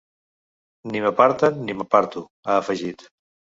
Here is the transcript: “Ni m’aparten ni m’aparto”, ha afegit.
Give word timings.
“Ni 0.91 1.01
m’aparten 1.03 1.61
ni 1.69 1.77
m’aparto”, 1.77 2.25
ha 2.49 2.59
afegit. 2.65 3.09